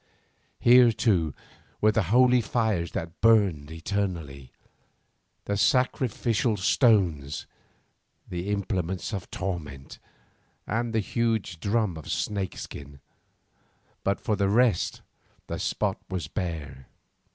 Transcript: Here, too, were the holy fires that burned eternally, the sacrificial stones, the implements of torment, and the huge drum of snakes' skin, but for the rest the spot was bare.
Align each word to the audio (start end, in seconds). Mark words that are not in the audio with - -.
Here, 0.59 0.91
too, 0.91 1.35
were 1.79 1.91
the 1.91 2.01
holy 2.09 2.41
fires 2.41 2.93
that 2.93 3.21
burned 3.21 3.69
eternally, 3.69 4.51
the 5.45 5.55
sacrificial 5.55 6.57
stones, 6.57 7.45
the 8.27 8.49
implements 8.49 9.13
of 9.13 9.29
torment, 9.29 9.99
and 10.65 10.91
the 10.91 11.01
huge 11.01 11.59
drum 11.59 11.97
of 11.97 12.09
snakes' 12.11 12.63
skin, 12.63 12.99
but 14.03 14.19
for 14.19 14.35
the 14.35 14.49
rest 14.49 15.01
the 15.45 15.59
spot 15.59 15.99
was 16.09 16.27
bare. 16.27 16.87